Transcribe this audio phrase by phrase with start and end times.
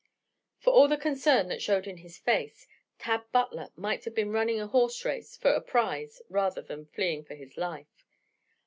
[0.57, 2.65] For all the concern that showed in his face,
[2.97, 7.23] Tad Butler might have been running a horse race for a prize rather than fleeing
[7.23, 8.07] for his life.